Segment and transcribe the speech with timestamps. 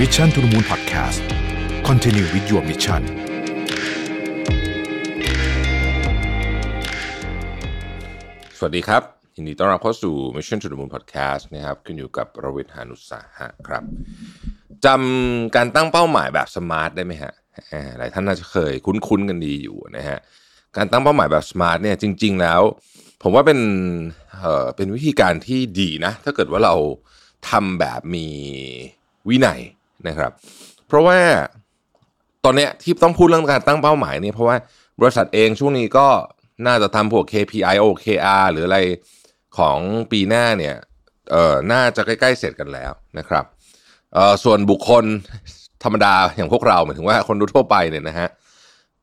[0.00, 1.20] Mission to the Moon Podcast
[1.88, 3.02] Continue with your mission
[8.58, 9.02] สวัสดีครับ
[9.36, 13.82] ยินดีต้อนรับเข้าสู่ Mission to the Moon Podcast นะครับคุณอยู่กับรวิศ หาญอุตสาหะครับ
[14.84, 17.32] จำการตั้งเป้าหมายแบบ SMART ได้ไหมฮะ
[17.98, 20.18] หลายท่านน่าจะเคยคุ้นๆกันดีอยู่นะฮะ
[20.76, 22.60] การตั้งเป้าหมายแบบ SMART เนี่ยจริง ๆ แล้ว
[23.22, 23.60] ผมว่าเป็น
[24.40, 26.74] เอ่อเป็นวิธีการที่ดีนะ ถ้าเกิดว่าเรา
[27.50, 28.26] ทำแบบมี
[29.30, 29.60] วินัย
[30.08, 30.30] นะครับ
[30.86, 31.18] เพราะว่า
[32.44, 34.56] ตอนเนี้ยที่ต้องพูดเรื่องการตั้งเป้าหมายเนี่ยเพราะว่า
[35.00, 36.06] บริษัทเองช่วงนี้ก็
[36.66, 38.78] น่าจะทำพวก KPI OKR หรืออะไร
[39.58, 39.78] ของ
[40.12, 40.74] ปีหน้าเนี่ย
[41.30, 43.44] เอ่อน่าจะใกล้ๆเสร็จกันแล้วนะครับ
[44.14, 45.04] เอ่อส่วนบุคคล
[45.84, 48.28] ธรรมดาอย่างพวกเราหมายถึงว่าคนทั่วไปเนี่ยนะฮะ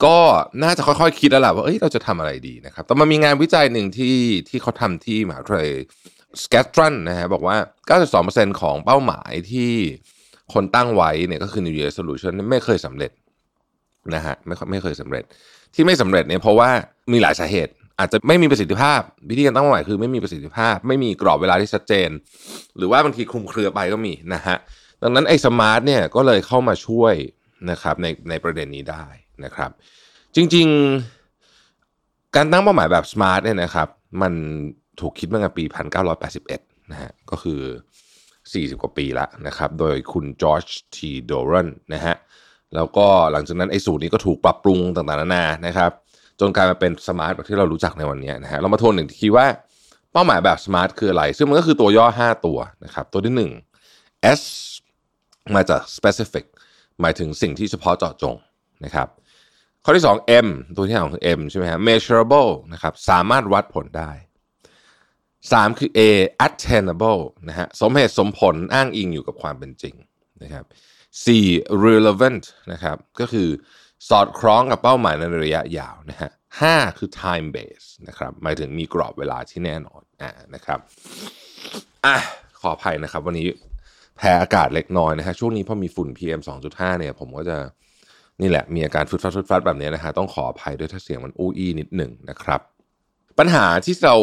[0.05, 0.17] ก็
[0.63, 4.17] น่าจะค่อยๆคิดแล้วล่ะว่าเอ้ยเราจะทำอะไรดีนะครับ แต่มันมีงานวิจัยหนึ่งที่
[4.49, 5.71] ที่เขาทำที่มหาวิทยาลัย
[6.43, 7.57] สแกตรันนะฮะบอกว่า
[8.09, 9.73] 92%ของเป้าหมายที่
[10.53, 13.12] คนตั้งไว้เนี่ยก็คือ New Year Resolution ไม่เคยสำเร็จ
[14.15, 15.23] นะฮะไม่ไม่เคยสำเร็จ
[15.76, 16.70] ที่ไม่สำเร็จเนี่ยเพราะว่า
[17.12, 22.09] มีหลายสาเหตุ อาจจะไม่มีประสิทธิภาพ วิธีการตั้งเป้าหมายคือไม่มีประสิทธิภาพ ไม่มีกรอบเวลาที่ชัดเจน
[22.77, 24.57] หรือว่าบางทีคลุมเครือไปก็มีนะฮะ
[25.03, 27.13] ดังนั้นไอ้สมาร์ทเนี่ยก็เลยเข้ามาช่วย
[27.71, 29.05] นะครับในในประเด็นนี้ได้
[29.45, 29.71] นะครับ
[30.35, 33.87] จริงๆ การตั้งเป้าหมายแบบ SMART เนี่ยนะครับ
[34.21, 34.33] มัน
[34.99, 35.63] ถูกคิดมาตั้งแต่ปี
[36.27, 37.61] 1981นะฮะก็คือ
[38.54, 40.98] 40 กว่าปีแล้วนะครับ โดยคุณ George T.
[41.07, 42.16] Doran นะฮะ
[42.76, 45.91] แล้วก็หลังจากนั้นไอ้สูตรนี้ก็ถูกปรับปรุงต่างๆนานานะครับ
[46.40, 49.48] จนกลายมาเป็น SMART แบบที่เรารู้จักในวันนี้นะฮะ เรามาทวนหนึ่งทีว่า
[50.12, 53.49] เป้าหมายแบบ SMART คืออะไร ซึ่งมันก็คือตัวย่อ 5 ตัวนะครับ ตัวที่
[53.90, 54.41] 1 S
[55.55, 56.46] มาจาก specific
[57.02, 58.35] หมายถึงสิ่งที่เฉพาะเจาะจง
[58.85, 59.07] นะครับ
[59.84, 64.12] ข้อที่ 2 M ตัวที่ของ M ใช่ไหมฮะ measurable นะครับ สามารถวัดผลได้
[65.50, 66.00] 3 คือ A
[66.45, 69.95] attainable นะฮะสมเหตุสมผลอ้างอิงอยู่กับความเป็นจริง
[70.44, 70.66] นะครับ
[71.25, 73.50] 4 relevant นะครับก็คือ
[74.09, 76.29] สอดคล้องกับเป้าหมายในระยะยาวนะฮะ
[76.61, 80.79] ห้าคือ time base นะครับหมายถึงมีกรอบเวลาที่แน่นอนอ่านะครับ
[82.05, 82.17] อะ
[82.59, 83.47] ขออภัยนะครับ วันนี้
[84.17, 87.57] แพ้อากาศเล็กน้อยนะฮะช่วงนี้พอมีฝุ่น PM 2.5เนี่ยผมก็จะ
[88.41, 92.61] นี่แหละมีอาการฟึดฟัดฟึดฟัดแบบนี้นะฮะต้องขออภัยด้วยถ้าเสียงมันอู้อี้นิดหนึ่งนะครับ
[93.39, 94.17] ปัญหาที่เรา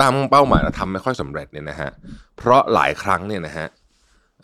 [0.00, 1.90] ตั้งเป้าหมายแล้วทำไม่ค่อยสำเร็จเนี่ยนะฮะ
[2.36, 3.66] เพราะหลายครั้งเนี่ยนะฮะ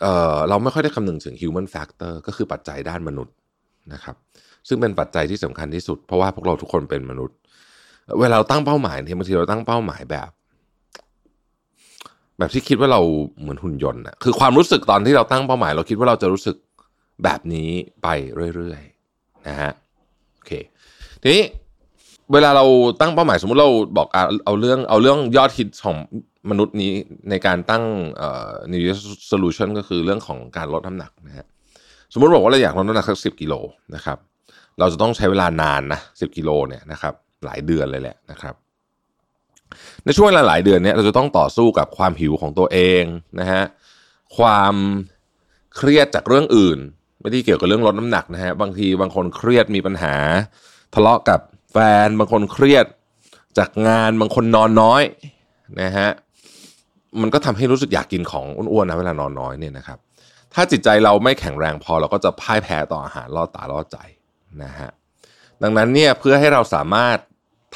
[0.01, 3.33] เออเราไม่ค่อยได้คำนึงถึง human factor ก็คือปัจจัยด้านมนุษย์
[3.93, 4.15] นะครับ
[4.67, 7.35] ซึ่งเป็นปัจจัยที่สำคัญที่สุด เพราะว่าพวกเราทุกคนเป็นมนุษย์
[8.19, 10.29] เวลาเราตั้งเป้าหมายเนี่ยบางทีเราตั้งเป้าหมายแบบ
[12.37, 13.01] แบบที่คิดว่าเรา
[13.39, 16.55] เหมือนหุ่นยนต์อะคือความรู้สึกตอนที่เราตั้งเป้าหมาย เราคิดว่าเราจะรู้สึก
[17.23, 17.69] แบบนี้
[18.03, 18.07] ไป
[18.55, 19.71] เรื่อยๆนะฮะ
[20.35, 20.51] โอเค
[21.21, 21.43] ทีนี้
[22.33, 22.65] เวลาเรา
[23.01, 24.07] ตั้งเป้าหมายสมมุติเราบอก
[24.45, 25.97] เอาเรื่องเอาเรื่องยอดฮิตของ
[26.49, 26.91] มนุษย์นี้
[27.29, 27.83] ในการตั้ง
[28.17, 28.97] เอ่อ New Year
[29.31, 31.45] Solution ก็คือเรื่องของการลดน้ำหนักนะฮะ
[32.13, 33.53] สมมติบอกว่าเราอยากลดน้ำหนักสักสิบกิโล
[33.95, 34.17] นะครับ
[34.79, 37.13] เราจะต้องใช้เวลานานนะสิบกิโลเนี่ยนะครับ
[37.45, 38.55] หลายเดือนเลยแหละนะครับ
[40.05, 43.03] ในช่วงเวลาหลายเดือนเนี่ยเราจะต้องต่อสู้กับความหิวของตัวเอง
[43.39, 43.63] นะฮะ
[44.37, 44.75] ความ
[45.75, 46.79] เครียดจากเรื่องอื่น
[47.21, 50.13] ไม่ได้เกี่ยวกับเรื่องลดน้ำหนักนะฮะบางทีบางคนเครียดมีปัญหา
[50.93, 51.39] ทะเลาะกับ
[51.75, 52.85] ฟน บางคนเครียด
[53.57, 55.03] จากงานบางคนนอนน้อย
[55.81, 56.09] นะฮะ
[57.21, 59.97] มันก็ทำให้รู้สึกอยากกินของอ้วนๆนะเวลานอนน้อยเนี่ยนะครับ
[60.53, 63.97] ถ้าจิตใจเราไม่แข็งแรงพอเราก็จะพ่ายแพ้ต่ออาหารล่อตาล่อใจ
[64.63, 64.89] นะฮะ
[65.63, 67.17] ดังนั้นเนี่ยเพื่อให้เราสามารถ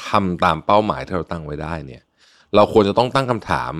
[0.08, 2.02] ทำตามเป้าหมายที่เราตั้งไว้ได้เนี่ย
[2.54, 3.72] เราควรจะต้องตั้งคำถาม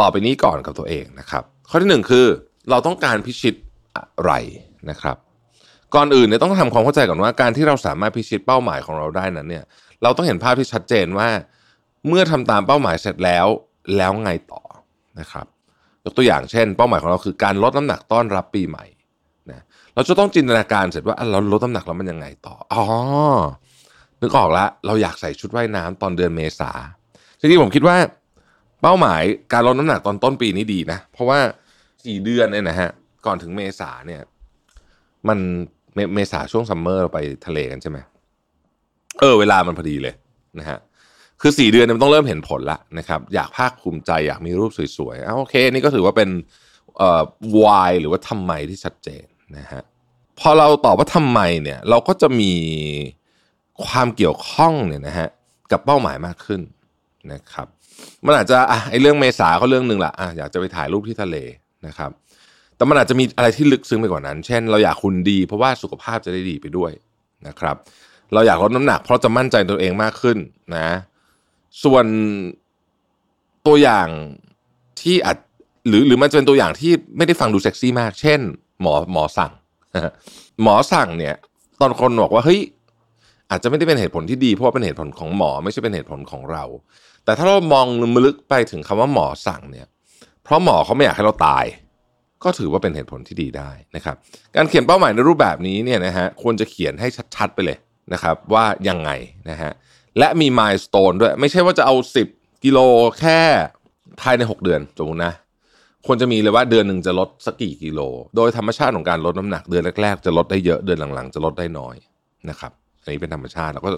[0.00, 2.26] ต่อไปนี้ก่อนกับตัวเองนะครับ ข้อที่หนึ่งคือ
[2.70, 3.54] เราต้องการพิชิต
[3.96, 4.32] อะไร
[4.90, 5.16] นะครับ
[5.96, 9.64] ก่อนอื่นเนี่ยต้องทำความเข้าใจก่อนว่าการที่เราสามารถพิชิตเป้าหมายของเราได้นั้นเนี่ย
[10.02, 11.28] เราต้องเห็นภาพที่ชัดเจนว่า
[12.08, 13.46] เมื่อทำตามเป้าหมายเสร็จแล้ว
[13.96, 14.62] แล้วไงต่อ
[15.20, 15.46] นะครับ
[16.04, 18.84] ยกตัวอย่างเช่น เป้าหมายของเราคือการลดน้ำหนักต้อนรับปีใหม่
[19.50, 19.60] นะ
[19.94, 22.84] เราจะต้องจินตนาการเสร็จว่าอะเราลดน้ำหนักแล้วมันยังไงต่ออ๋อ
[24.20, 26.70] นึกออกแล้วเราอยากใส่ชุดว่ายน้ำตอนเดือนเมษา
[27.38, 27.96] จริงๆผมคิดว่า
[28.82, 29.22] เป้าหมาย
[29.52, 31.38] การลดน้ำหนักตอนต้นปีนี้ดีนะ เพราะว่า
[32.04, 32.90] สี่เดือนเนี่ยนะฮะ
[33.26, 34.22] ก่อนถึงเมษาเนี่ย
[35.28, 35.38] มัน
[36.14, 37.98] เมษาช่วง summer เราไปทะเลกันใช่ไหม
[39.20, 40.14] เออเวลามันพอดีเลย
[40.58, 40.78] นะฮะ
[41.40, 46.28] คือสี่เดือนเนี่ยมันต้องเริ่มเห็นผลละนะครับ อยากภาคภูมิใจอยากมีรูปสวยๆอะโอเค นี่ก็ถือว่าเป็น
[46.96, 47.22] เอ่อ
[47.56, 49.24] why หรือว่าทำไมที่ชัดเจน
[49.58, 49.82] นะฮะ
[50.40, 52.52] พอเราตอบว่าทำไมเนี่ย เราก็จะมี
[53.86, 55.28] ความเกี่ยวข้องเนี่ยนะฮะ
[55.70, 56.60] กับเป้าหมายมากขึ้น
[57.32, 57.66] นะครับ
[58.26, 61.36] มันอาจจะอะไอเรื่องเมษาก็เรื่องหนึ่งละอะอยากจะไปถ่ายรูปที่ทะเล
[61.86, 62.10] นะครับ
[62.76, 66.92] แต่มันอาจจะมีอะไรที่ลึกซึ้งไปกว่านั้น เช่น เราอยากคุณดี เพราะว่าสุขภาพจะได้ดีไปด้วย
[67.46, 67.76] นะครับ
[68.32, 70.38] เราอยากลดน้ำหนัก เพราะจะมั่นใจตัวเองมากขึ้น
[70.76, 70.88] นะ
[71.84, 72.06] ส่วน
[73.66, 74.08] ตัวอย่าง
[75.00, 75.36] ที่อาจ
[75.88, 78.40] หรือหรือมันจะเป็นตัวอย่างที่ไม่ได้ฟังดูเซ็กซี่มาก เช่น
[78.82, 79.52] หมอหมอสั่ง
[80.62, 81.34] หมอสั่งเนี่ย
[81.80, 82.60] ตอนคนบอกว่าเฮ้ย
[83.50, 86.64] อาจจะไม่ได้เป็นเหตุผลที่ดีเพราะว่าเป็นเหตุผลของหมอไม่ใช่เป็นเหตุผลของเรา
[87.24, 87.86] แต่ถ้าเรามอง
[88.26, 89.86] ลึกไปถึงคำว่าหมอสั่งเนี่ย
[90.42, 91.64] เพราะหมอเขาไม่อยากให้เราตาย
[92.44, 94.16] ก็ถือว่าเป็นเหตุผลที่ดีได้นะครับ
[94.56, 97.78] การเขียนเป้าหมายในรูปแบบนี้เนี่ยนะฮะควรจะเขียนให้ชัดๆไปเลย
[98.12, 99.10] นะครับว่ายังไง
[99.50, 99.72] นะฮะ
[100.18, 101.94] และมีมายสเตนด้วย ไม่ใช่ว่าจะเอา
[102.30, 102.78] 10 กิโล
[103.20, 103.40] แค่
[104.20, 105.34] ภายใน 6 เดือนสมมตินะ
[106.06, 108.00] ควรจะมีเลยว่าเดือนหนึ่งจะลดสักกี่กิโล
[108.36, 111.96] โดยธรรมชาติของการลดน้ำหนักเดือนแรกๆจะลดได้เยอะเดือนหลังๆ จะลดได้น้อย
[112.50, 113.90] นะครับอันนี้เป็นธรรมชาติแล้วก็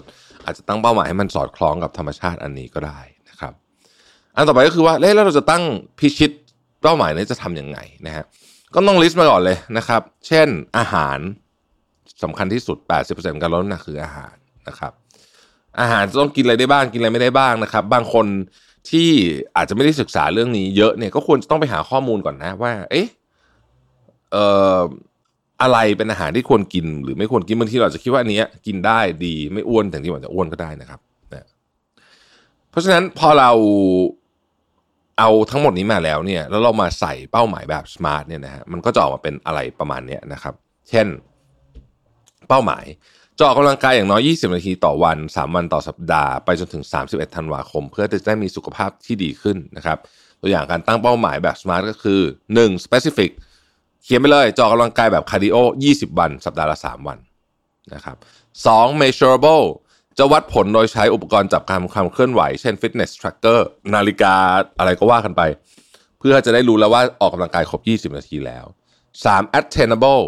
[0.45, 2.99] อาจจะตั้งเป้าหมายให้มันสอดคล้องกับธรรมชาติอันนี้ก็ได้
[3.29, 3.53] นะครับ
[4.35, 5.63] อันต่อไปก็คือว่าแล้วเราจะตั้ง
[5.99, 6.31] พิชิต
[6.81, 8.25] เป้าหมายนี้จะทํำยังไงนะฮะ
[8.73, 10.47] ก็ต้องลิสต์มาก่อนเลยนะครับ เช่น
[10.77, 11.19] อาหาร
[12.23, 12.77] สำคัญที่สุด
[13.09, 14.35] 80%การลดน้ำหนักคืออาหาร
[14.67, 14.93] นะครับ
[15.79, 18.25] อาหารต้องกินอะไรได้บ้างกินอะไรไม่ได้บ้างนะครับ บางคน
[18.89, 19.09] ที่
[19.55, 23.07] อาจจะไม่ได้ศึกษาเรื่องนี้เยอะเนี่ยก็ควรจะต้องไปหาข้อมูลก่อนนะว่า เอ๊ะ
[24.31, 24.45] เอ่
[24.77, 24.79] อ
[25.61, 30.99] อะไรเป็นอาหารที่ควรกิน หรือไม่ควรกินบางทีเราจะคิดว่าอันนี้กินได้ดีไม่อ้วนแต่ที่มันจะอ้วนก็ได้นะครับ
[31.33, 31.47] นะ
[32.69, 33.51] เพราะฉะนั้นพอเรา
[35.19, 40.53] เอาทั้งหมดนี้มาแล้วเนี่ยแล้วเรามาใส่เป้าหมายแบบ SMART เนี่ยนะฮะมันก็จะออกมาเป็นอะไรประมาณนี้นะครับ
[40.89, 41.07] เช่น
[42.47, 42.85] เป้าหมาย
[43.37, 49.97] จะออกกำลังกายอย่างน้อย 20 นาทีต่อวัน 3 วันต่อสัปดาห์ ไปจนถึง 31 ธันวาคม เพื่อจะได้มีสุขภาพที่ดีขึ้นนะครับ
[50.41, 52.21] ตัวอย่างการตั้งเป้าหมายแบบ smart ก็คือ
[52.57, 52.85] 1.
[52.85, 53.31] specific
[54.03, 55.55] เขียนไปเลยจะออกกำลังกายแบบ cardio
[55.91, 57.17] 20 วัน สัปดาห์ละ 3 วัน
[57.93, 58.17] นะครับ
[58.63, 59.01] 2.
[59.01, 59.65] measurable
[60.17, 63.59] จะวัดผลโดยใช้อุปกรณ์จับการความเคลื่อนไหว เช่น fitness tracker
[63.93, 64.35] นาฬิกา
[64.79, 65.41] อะไรก็ว่ากันไป
[66.19, 67.81] เพื่อจะได้รู้แล้วว่าออกกำลังกายครบ
[68.13, 68.65] 20 นาทีแล้ว
[69.15, 69.59] 3.
[69.59, 70.23] attainable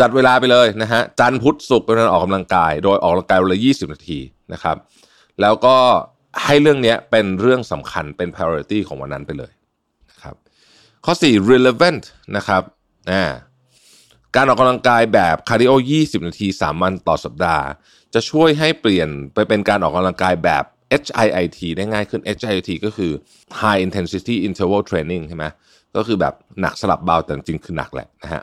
[0.00, 4.18] จัดเวลาไปเลยนะฮะจันพุธศุกร์เป็นการออกกำลังกาย โดยออกกำลังกายวันละ 20 นาที
[4.52, 4.76] นะครับ
[5.40, 5.76] แล้วก็
[6.44, 9.52] ให้เรื่องนี้เป็นเรื่องสำคัญเป็น priority ของวันนั้นไปเลย
[10.10, 10.34] นะครับ
[11.04, 12.02] ข้อ 4 relevant
[12.36, 12.62] นะครับ
[13.10, 13.24] อ่า
[14.36, 17.66] การออกกำลังกายแบบ cardio 20 นาที 3 วันต่อสัปดาห์
[18.14, 20.64] จะช่วยให้เปลี่ยนไปเป็นการออกกำลังกายแบบ
[21.02, 23.12] HIIT ได้ง่ายขึ้น HIIT ก็คือ
[23.60, 25.44] High Intensity Interval Training ใช่ไหม
[25.96, 28.42] ก็คือแบบหนักสลับเบาแต่จริงคือหนักแหละนะฮะ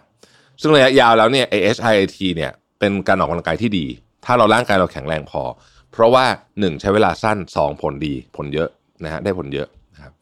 [0.61, 1.45] ซึ่งระยะยาวแล้วเนี่ย
[1.75, 3.85] HIIT เนี่ยเป็นการออกกำลังกายที่ดี
[4.25, 5.43] ถ้าเราร่างกายเราแข็งแรงพอ
[5.91, 8.69] เพราะว่า 1 ใช้เวลาสั้น 2 ผลดีผลเยอะ
[9.03, 10.13] นะฮะได้ผลเยอะนะครับ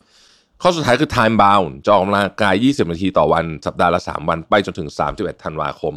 [0.61, 5.93] ข้อสุดท้ายคือ time bound จะออกกำลังกาย 20 นาทีต่อวันสัปดาห์ละ 3 วันไปจนถึง 31 ธันวาคม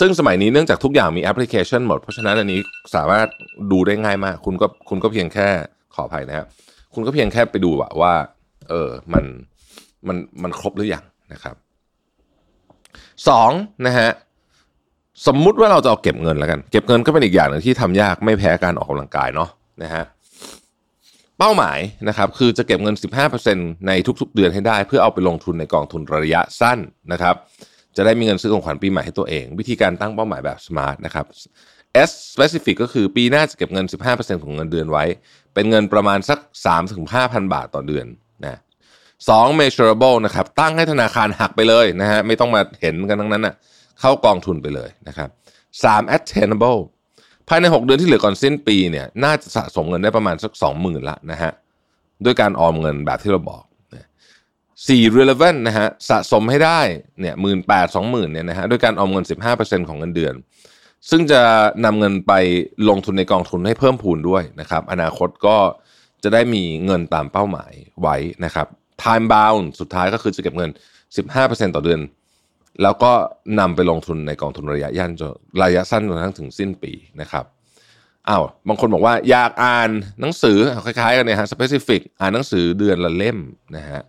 [0.00, 2.60] ซึ่งสมัยนี้เนื่องจากทุกอย่างมีแอปพลิเคชันหมด เพราะฉะนั้นอันนี้
[2.94, 3.26] สามารถ
[3.72, 5.48] ดูได้ง่ายมาก คุณก็คุณก็เพียงแค่
[5.94, 6.46] ขออภัยนะครับ
[6.94, 8.14] คุณก็เพียงแค่ไปดูว่า
[8.70, 9.24] เออมัน
[10.06, 11.56] มันมันครบหรือยังนะครับ
[13.28, 13.50] สอง
[13.86, 14.10] นะฮะ
[15.26, 19.48] สมมุติว่าเราจะเอาเก็บเงินแล้วกัน เก็บเงินก็เป็นอีกอย่างหนึ่งที่ทำยากไม่แพ้การออกกำลังกายเนาะ
[19.82, 20.04] นะฮะ
[21.38, 21.78] เป้าหมาย
[22.08, 22.96] นะครับคือจะเก็บเงิน
[23.40, 26.78] 15%ในทุกๆ เดือนให้ได้ เพื่อเอาไปลงทุนในกองทุนระยะสั้น
[27.12, 27.34] นะครับ
[27.96, 31.26] จะได้มีเงินซื้อของขวัญปีใหม่ให้ตัวเอง วิธีการตั้งเป้าหมายแบบสมาร์ทนะครับ
[32.08, 35.04] S specific ก็คือปีหน้าจะเก็บเงิน 15%ของเงินเดือนไว้
[35.54, 36.38] เป็นเงินประมาณสัก
[36.96, 38.06] 3-5,000 บาทต่อเดือน
[38.44, 38.60] นะ
[39.28, 43.54] สอง measurable นะครับ ตั้งให้ธนาคารหักไปเลยนะฮะไม่ต้องมาเห็นกันทั้งนั้นนะ่ะ
[44.00, 45.28] เข้ากองทุนไปเลยนะครับ
[45.84, 46.80] สาม attainable
[47.48, 51.52] ภายใน 6 เดือนที่เหลือก่อนสิ้นปีเนี่ยน่าจะสะสมเงินได้ประมาณสัก 20,000ละนะฮะ
[52.24, 53.62] ด้วยการออมเงินแบบที่เราบอก
[54.88, 56.80] สี่ relevant นะฮะสะสมให้ได้
[57.20, 59.24] เนี่ยหมื่นแปดสองหมื่นเนี่ยนะฮะด้วยการออมเงิน
[59.56, 60.34] 15%ของเงินเดือน
[61.10, 61.42] ซึ่งจะ
[61.84, 62.32] นำเงินไป
[62.88, 65.56] ลงทุนในกองทุนให้เพิ่มพูนด้วยนะครับอนาคตก็
[66.22, 68.66] จะได้มีเงินตามเป้าหมายไว้นะครับ
[69.02, 70.70] time bound สุดท้ายก็คือจะเก็บเงิน
[71.22, 72.00] 15%ต่อเดือน
[72.82, 73.12] แล้วก็
[73.58, 77.44] นำไปลงทุนในกองทุนระยะยันจนระยะสั้นจนทั้งถึงสิ้นปีนะครับ
[78.28, 79.90] อ้าวบางคนบอกว่าอยากอ่าน
[80.20, 83.38] หนังสือคล้ายๆกันเนี่ยฮะ specific อ่านหนังสือเดือนละเล่ม
[83.76, 84.00] นะฮะ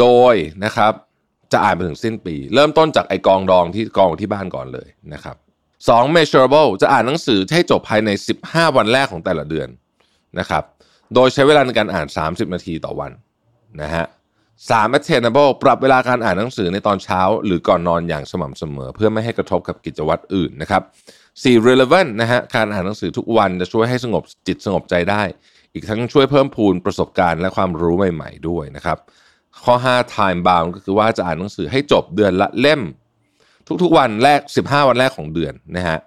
[0.00, 0.92] โดยนะครับ
[1.52, 5.36] จะอ่านไปถึงสิ้นปี เริ่มต้นจากไอกองดองที่กองที่บ้านก่อนเลยนะครับ
[5.88, 8.10] สอง measurable จะอ่านหนังสือให้จบภายใน
[8.44, 9.68] 15 วันแรกของแต่ละเดือน
[10.38, 10.62] นะครับ
[11.14, 13.12] โดยใช้เวลาในการอ่าน 30 นาทีต่อวัน
[13.82, 14.04] นะฮะ
[14.70, 20.82] สาม attainable ปรับเวลาการอ่านหนังสือในตอนเช้า หรือก่อนนอนอย่างสม่ำเสมอ เพื่อไม่ให้กระทบกับกิจวัตรอื่นนะครับ
[21.44, 25.22] สี่ relevant นะฮะการอ่านหนังสือทุกวันจะช่วยให้สงบจิตสงบใจได้
[25.72, 28.98] อีกทั้งช่วยเพิ่มพูนประสบการณ์และความรู้ใหม่ ๆ ด้วยนะครับ
[29.62, 32.80] ข้อ 5 time bound ก็คือว่าจะอ่านหนังสือให้จบเดือนละเล่ม
[33.82, 35.98] ทุกๆวันแรก 15 วันแรกของเดือนนะฮะ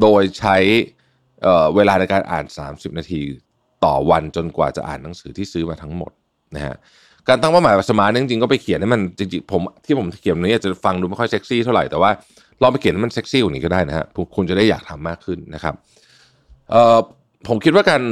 [0.00, 0.56] โดยใช้
[1.42, 3.20] เเวลาในการอ่าน 30 นาที
[3.84, 6.12] ต่อวันจนกว่าจะอ่านหนังสือที่ซื้อมาทั้งหมด
[6.56, 6.74] นะฮะ
[7.28, 12.10] การตั้งเป้าหมายสมาร์ทจริงๆก็ไปเขียนให้มันจริงๆผมที่ผมเขียนนี้อาจจะฟังดูไม่ค่อยเซ็กซี่เท่าไหร่แต่ว่า
[12.62, 14.04] ลองไปเขียนให้มันเซ็กซี่กว่านี้ก็ได้นะฮะ
[14.36, 15.74] คุณจะได้อยากทำมากขึ้นนะครับ
[16.70, 16.98] เอ่อ
[17.48, 18.02] ผมคิดว่าการ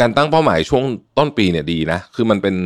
[0.00, 0.84] การตั้งเป้าหมายช่วง
[1.18, 2.56] ต้นปีเนี่ยดีนะ คือมันเป็น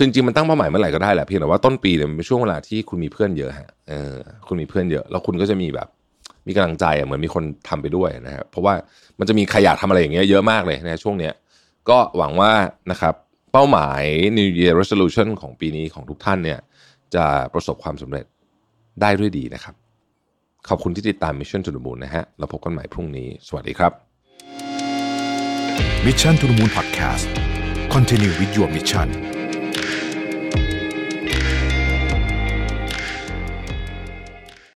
[0.00, 4.14] คือจริงมันตั้งเป้าหมายเมื่อไหร่ก็ได้แหละเพียงแต่ว่าต้นปีเนี่ยมันเป็นช่วงเวลาที่คุณมีเพื่อนเยอะฮะเออ
[4.46, 5.88] คุณมีเพื่อนเยอะ แล้วคุณก็จะมีแบบ
[6.46, 8.74] มีกำลังใจอะเหมือนมีคนทำไปด้วยนะครับเพราะว่า
[9.18, 11.32] มันจะมีใครอยากทำอะไรอย่างเงี้ยเยอะมากเลยนะช่วงเนี้ย
[11.88, 12.52] ก็หวังว่า
[12.90, 13.14] นะครับ
[13.52, 14.02] เป้าหมาย
[14.38, 16.58] New Year Resolution ของปีนี้ของทุกท่านเนี่ย
[17.14, 18.24] จะประสบความสำเร็จ
[19.00, 19.74] ได้ด้วยดีนะครับ
[20.68, 23.92] ขอบคุณที่ติดตาม Mission to the Moon นะฮะเราพบกันใหม่พรุ่งนี้ สวัสดีครับ
[26.06, 27.26] Mission to the Moon Podcast
[27.94, 29.39] Continue with your mission